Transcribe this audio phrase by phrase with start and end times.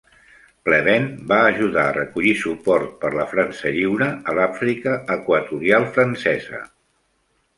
[0.67, 6.63] Pleven va ajudar a recollir suport per la França Lliure a l'Àfrica Equatorial francesa.